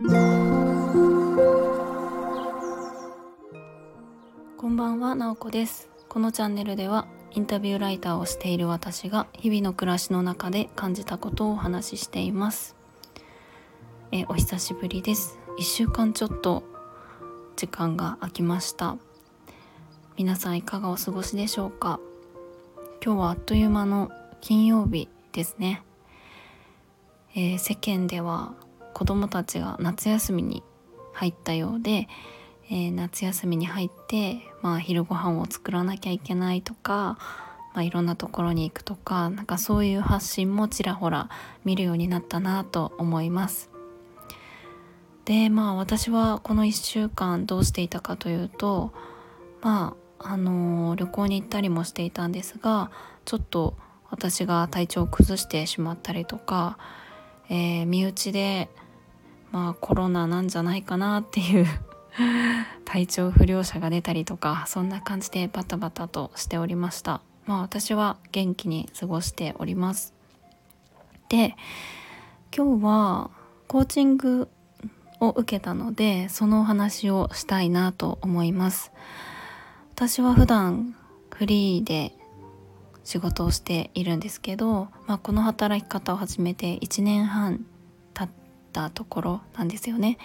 [0.00, 0.04] こ
[4.68, 5.90] んばんは、なおこです。
[6.08, 12.76] このチャンネルではインタビューライターをしている私が日々の暮らしの中で感じたことをお話ししています。
[14.12, 15.36] えお久しぶりです。
[15.58, 16.62] 1週間ちょっと
[17.56, 18.98] 時間が空きました。
[20.16, 21.98] 皆さんいかがお過ごしでしょうか？
[23.04, 25.82] 今日はあっという間の金曜日ですね、
[27.34, 28.54] えー、世間では
[28.98, 30.64] 子どもたちが夏休みに
[31.12, 32.08] 入ったようで、
[32.68, 37.16] えー、夏休みに入って、まあ、昼ご飯を作らなきゃいけないとか、
[37.74, 41.28] まあ、いろんなところに行くとかなんかそういう発信もちらほら
[41.64, 43.70] 見るようになったなと思います。
[45.26, 48.92] でまあ私はこの1週間どうしていたかというと
[49.60, 52.90] まああのー、旅行に行ったりもしていたんですが
[53.26, 53.76] ちょっと
[54.10, 56.78] 私が体調を崩してしまったりとか、
[57.48, 58.68] えー、身内で
[59.52, 61.66] まあコロナなんじゃないかなっていう
[62.84, 67.20] 体調不良者が出たりとかそんな感じでバタバタとしておりました。
[67.46, 70.14] まあ私は元気に過ごしております。
[71.28, 71.56] で
[72.54, 73.30] 今日は
[73.66, 74.48] コーチング
[75.20, 78.92] を受けたのでそのお話をしたいなと思います。
[79.94, 80.94] 私は普段
[81.30, 82.12] フリーで
[83.04, 87.64] 仕事をしているんですけど、まあ、この働き方を始めて1年半
[88.68, 90.18] ったところなんですよね。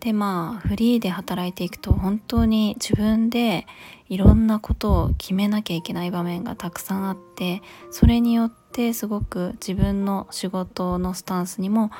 [0.00, 3.66] でまあフリーで働いていくと本当に自分で
[4.08, 7.60] いろんなことを決めなきゃいけない場面がたくさんあって
[7.90, 11.90] それによってすごく自分の仕事のスタンスにも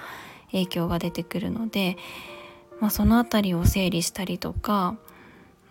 [0.50, 1.98] 影響が出てくるので、
[2.80, 4.96] まあ、その辺りを整理したりとか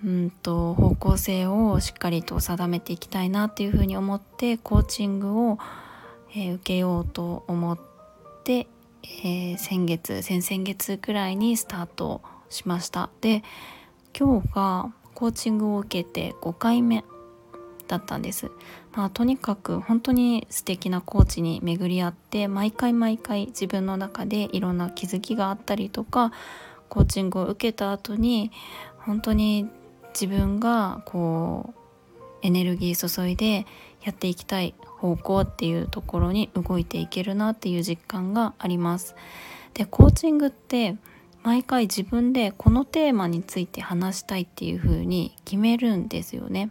[0.06, 5.58] うんと方向性をしっかりと定めていきたいなっていうふうに思ってコーチングを、
[6.32, 7.80] えー、受けようと思っ
[8.44, 8.68] て、
[9.04, 13.10] えー、先月先々月くらいにスタートしました。
[13.22, 13.44] で
[14.18, 17.04] 今日がコーチングを受けて5回目
[17.90, 18.52] だったんです、
[18.94, 26.32] まあ、とにかく本当に素敵なコーチに巡り合って毎回毎回自分の中でいろんな気づきがあったりとか
[26.88, 28.52] コーチングを受けた後に
[29.00, 29.68] 本当に
[30.14, 31.80] 自分がこう
[32.42, 33.66] エネルギー注いで
[34.04, 39.16] やっていきたい方向っていうところに動いていけるなっていう実感があります。
[39.74, 40.98] でコーチングって
[41.44, 46.70] 毎回自分でこのテーマについて話したいっていう風に決めるんですよね。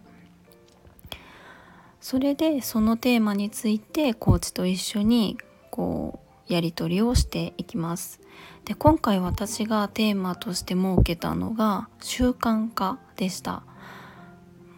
[2.01, 5.37] それでそのテーマについてコーチと一緒に
[5.69, 6.19] こ
[6.49, 8.19] うやり取りをしていきます。
[8.65, 13.63] で今回私がテーマとして設けたのが習慣化でした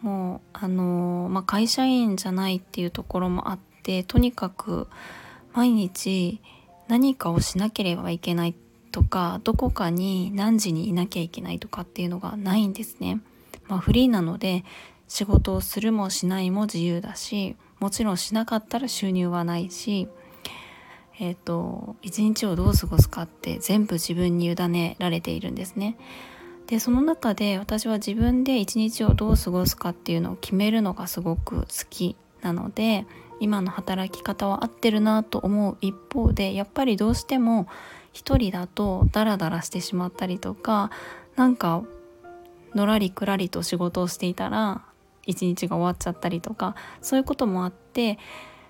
[0.01, 4.88] もうあのまあ、会社員じゃないっていうところもあってとにかく
[5.53, 6.41] 毎日
[6.88, 8.56] 何かをしなければいけない
[8.91, 13.22] とかどこかに何時にいなきゃいけないとかっていうのがないんですね。
[13.67, 14.66] まあ、フリーなので
[15.07, 20.09] 仕事をするもしないも自由だしもちろんしなかったら収入はないし
[21.19, 25.95] えっ、と一日をどう過ごすかって全部自分に委ねられているんですね。
[26.67, 33.05] でその中で私は自分で一日をどう過ごすかっていうのを決めるのがすごく好きなので
[33.39, 37.67] 今の働き方は合ってるなと思う一方でやっぱりどうしても
[38.13, 40.91] 一人だとダラダラしてしまったりとか
[41.35, 41.83] なんか
[42.75, 44.83] のらりくらりと仕事をしていたら
[45.25, 48.17] 一日が終わっちゃったりとかそういうこともあって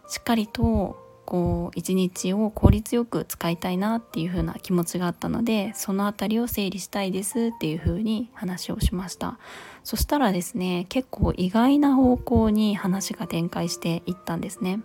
[0.07, 1.00] しっかりと
[1.31, 9.39] こう一日を効率よく使いたいなっていう風な気持ちがあったのでその辺りを整理したいですっていう風に話をしました。
[9.85, 14.81] そしたらですね結構意外な方向に話が展開していったんですね。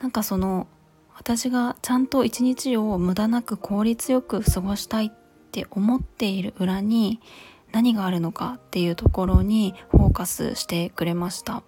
[0.00, 0.66] なんかその
[1.14, 5.10] 私がちゃんと一日を無駄なく効率よく過ごしたいっ
[5.52, 7.20] て思っている裏に
[7.70, 11.64] 何があるのかっていうところにフォーカスしてくれました。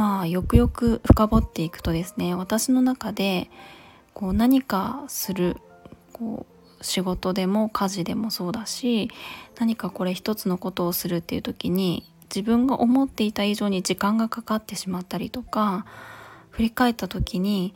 [0.00, 3.50] まあよくよく深掘っていくとですね私の中で
[4.14, 5.58] こう何かする
[6.14, 6.46] こ
[6.80, 9.10] う仕事でも家事でもそうだし
[9.58, 15.84] 何かこれ一つのことをするっていう時に自分が思っていた以上に時間がかかってしまったりとか
[16.48, 17.74] 振り返った時に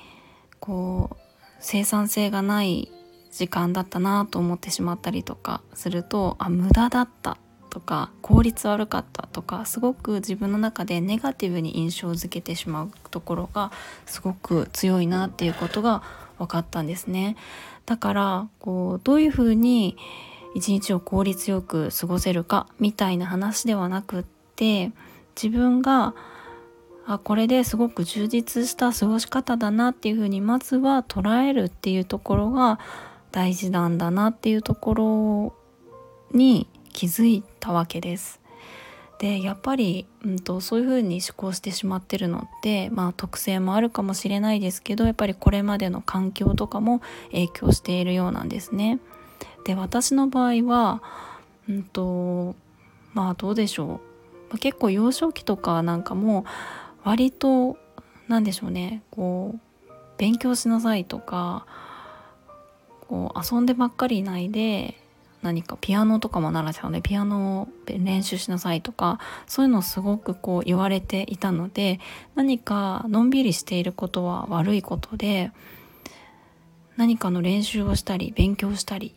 [0.61, 1.17] こう
[1.61, 2.91] 生産性がない
[3.32, 7.37] 時間だったなと思ってしまったりとかするとあ無駄だった。
[7.75, 13.73] とか効率悪かったとかすごく自分の中でネガティブに印象づけてしまうところが
[14.06, 16.05] すごく強いなっていうことが
[16.38, 17.37] 分かったんですね。
[17.85, 19.97] だからこうどういうふうに
[20.55, 24.25] 一日を効率よく過ごせるかみたいな話ではなくっ
[24.55, 24.93] て
[25.35, 26.15] 自分が
[27.06, 32.79] あこれですごく充実した過ごし方だなっていうふうにまずは捉えるっていうところが
[33.32, 35.55] 大事なんだなっていうところ
[36.32, 38.41] に気づいたわけです。
[39.19, 47.00] でやっぱり、うんと、そういうふうに思考してしまってるのってまあ特性もあるかもしれないですけどやっぱりこれまでの環境とかも
[47.31, 48.99] 影響しているようなんですね。
[49.64, 51.02] で私の場合は、
[51.69, 52.55] うんと
[53.12, 54.00] まあどうでしょ
[54.52, 56.44] う、結構幼少期とかなんかも
[57.05, 57.76] 割と
[58.29, 61.67] 何でしょうねこう勉強しなさいとか
[63.08, 64.99] こう遊んでばっかりいないで
[65.44, 72.00] 何かピアノとかも習っちゃうのでピアノを練習しなさいとかそういうのをすごくこう言われていたので
[72.35, 75.52] 何かのんびりしていることは悪いことで
[76.96, 79.14] 何かの練習をしたり勉強したり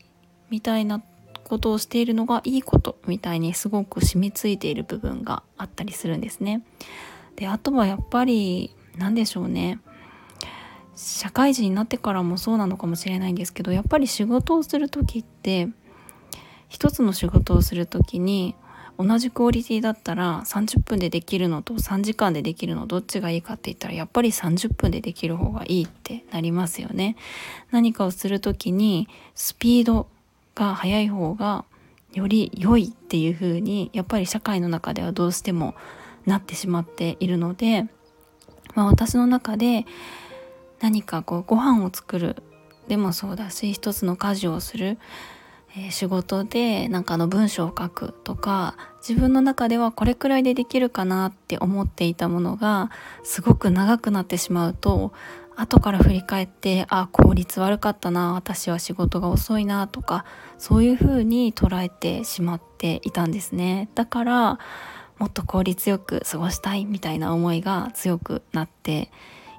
[0.49, 1.01] みたいな
[1.45, 6.61] ことをしているのがいいことみたいにすごく染みついている部分があったりするんですね。
[7.37, 9.79] であとはやっぱり何でしょうね
[10.97, 15.69] 社会人になってからもそうなのかもしれないんですけどやっぱり仕事をする時って
[16.67, 18.55] 一つの仕事をする時に
[18.97, 27.15] 同じクオリティだったら30分でできるのと3時間でできるのどっちがいいかって言ったらやっぱり30分でできる方がいいってなりますよね。
[27.71, 30.07] 何かをする時にスピード
[30.55, 31.65] が速い方が
[32.13, 35.75] より良いっていう風にやっぱり社会の中ではどうしても
[36.25, 37.83] なってしまっているので、
[38.73, 39.85] まあ、私の中で
[40.79, 42.35] 何かこうご飯を作る
[42.87, 44.97] でもそうだし一つの家事をする
[45.75, 48.75] え、仕事でなんかの文章を書くとか
[49.07, 52.89] 自分の中ではこれくらいでできるかなって思っていたものが
[53.23, 55.13] すごく長くなってしまうと
[55.55, 60.23] 後から振り返ってあ効率悪かったな私は仕事が遅いなとか
[60.57, 63.89] そういうふうに捉えてしまっていたんですね。
[63.95, 64.59] だから
[65.17, 69.11] もっと効率よく過ごしたいみたいな思いが強くなって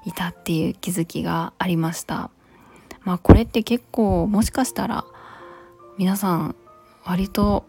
[0.05, 2.29] いたっていう気づきがありました。
[3.01, 5.05] まあこれって結構もしかしたら
[5.99, 6.55] 皆さん
[7.03, 7.65] 割と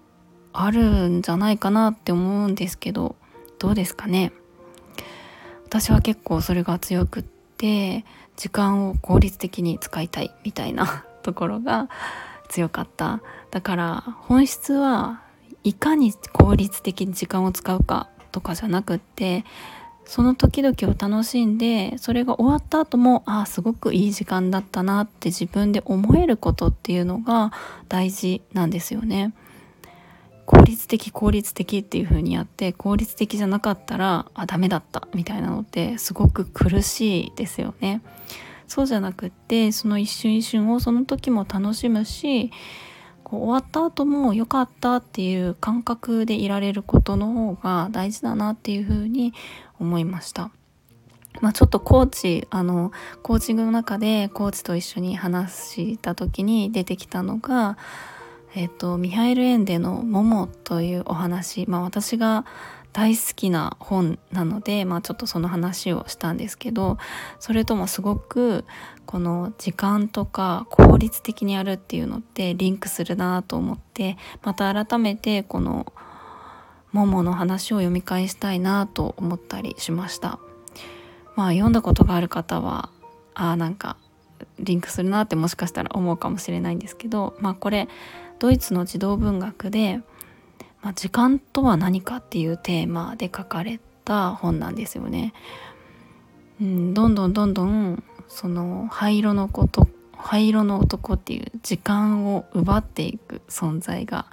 [0.52, 3.16] あるんじゃないかなって思うんですけど
[3.58, 4.30] どうですかね？
[5.66, 8.04] 私は結構それが強くって
[8.36, 11.88] 時間を効率的に使いたいみたいな ところが
[12.48, 13.20] 強かった。
[13.50, 15.22] だから本質は
[15.64, 19.44] いかに効率的に時間を使うかとかじゃなくって
[20.10, 27.52] その時々を楽しんでそれが終わった後もああすごくいい時間だったなって自分で思えることっていうのが
[27.88, 29.32] 大事なんですよね。
[30.46, 38.02] 効率的効率的っていう風にやって効率的じゃなかったらあダメだったみたいなのってすごく苦しいですよね。
[38.66, 42.50] そうじゃなくってその一瞬一瞬をその時も楽しむし
[43.30, 49.32] こう終わった後も良かったっていう感覚でいられることの方が大事だなっていうふうに
[49.78, 50.50] 思いました。
[51.40, 52.90] まあ、ちょっとコーチあの
[53.22, 57.78] コーチングの中でコーチと一緒に話した時に出てきたのが、
[58.56, 62.44] えっと、ミハイル・エンデの「モモ」というお話、まあ、私が
[62.92, 66.98] 大好きな本なので、まあ、ちょっとその話をしたんですけど
[67.38, 68.64] それともすごく
[69.06, 75.92] この時間とか効率的にやるっていうのってリンクするなと思ってまた改めてこの
[76.92, 80.38] 「モモ」の話を読み返したいなと思ったりしました。
[81.36, 82.90] まあ読んだことがある方は
[83.34, 83.96] あなんか
[84.58, 87.88] リンクするなってもしかしたら思うかもしれないんですけどまあこれ
[88.38, 90.00] ドイツの児童文学で
[90.82, 95.32] まあ、時間とは何かっていうテーマで書かれた本なんですよね。
[96.60, 104.26] うん、どんどんどんどんその灰色のこと灰色の男っていう時間を奪っていく存在が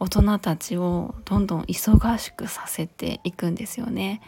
[0.00, 4.20] 大人たちをどんどん忙しくさせていくんですよね。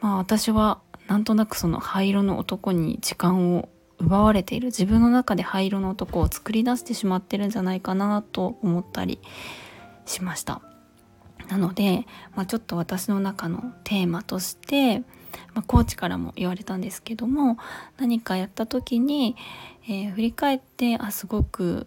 [0.00, 9.18] まあ私はなんとなくその灰色の男に時間を奪われている自分の中で灰色の男を作り出してしまってるんじゃないかなと思ったり
[10.06, 10.62] しました。
[11.48, 15.00] なので、まあ、ちょっと私の中のテーマとして、
[15.52, 17.58] まあ、コーチからも言われたんですけども
[17.98, 19.36] 何かやった時に、
[19.84, 21.86] えー、振り返ってあすごく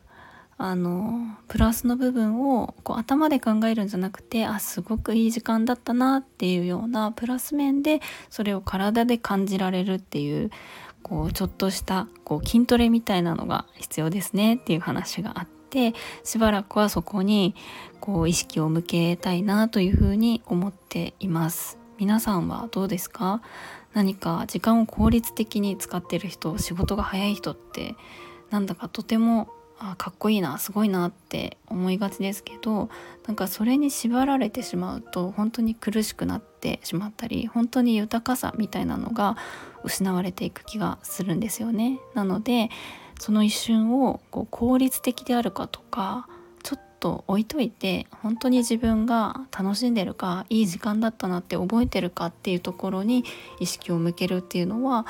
[0.59, 10.49] あのプラスの部分をこう頭で考えるんじゃなくてあすごくいい時間だったなっていうようなプラス面でそれを体で感じられるっていう
[11.03, 15.93] こうちょっとしたこう筋トレみたいなのが必要ですねっていう話があってて
[16.23, 17.55] しばらくはそこに
[17.99, 23.41] こう意識を向けたいなというふうに思っています皆さんはどうですか？
[23.93, 27.95] 何か時間を効率的に使ってる人仕事が早い人って
[28.51, 32.89] なんだかとてもあかっこいいなすごいなって思いがちですけど
[33.27, 39.37] なんかそれに縛られてしまうと本当に苦しくなってしまったり本当に豊かさみたいなのが
[39.83, 41.99] 失われていく気がするんですよね。
[42.13, 42.69] なので
[43.19, 46.27] その一瞬をこう効率的であるかとか
[46.63, 53.23] ちょっと置いといて本当に自分が楽しんでるかいい時間だったなって覚えてるかっていうところに
[53.59, 55.05] 意識を向けるっていうのは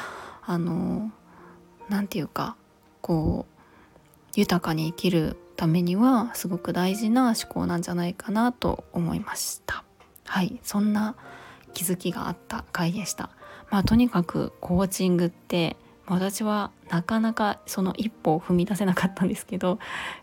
[0.46, 1.12] あの
[1.90, 2.56] 何て言うか
[3.02, 3.58] こう
[4.36, 9.84] 豊かに生きるためにはすごく大事な思考なんじゃないかなと思いました。
[10.26, 11.16] はいそんな
[11.74, 13.30] 気づきがあった回でした。
[13.70, 15.76] まあとにかくコーチングって
[16.16, 19.78] 私はなかなかその一歩を踏み出せなかったんですけど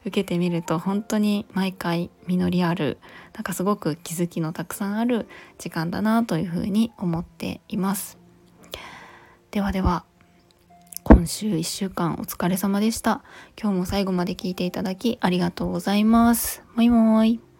[0.07, 2.99] 受けてみると本当に毎回実りある
[3.35, 5.27] なんかすごく気づきのたくさんある
[5.59, 8.19] 時間だなというふうに思っています。
[9.51, 10.05] ではでは
[11.05, 13.23] 今週1週間お疲れ様でした。
[13.61, 16.63] 今日も最後まで聞いていただきありがとうございます。
[16.75, 17.54] もいもーい。